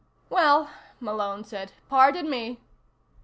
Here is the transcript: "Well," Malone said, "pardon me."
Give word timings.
"Well," 0.31 0.71
Malone 0.99 1.43
said, 1.43 1.73
"pardon 1.87 2.27
me." 2.27 2.59